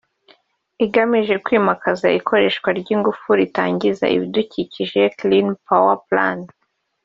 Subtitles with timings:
[0.85, 6.39] igamije kwimakaza ikoreshwa ry’ingufu zitangiza ibidukikije (Clean Power Plan)